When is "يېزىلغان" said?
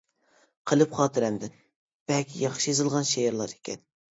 2.73-3.07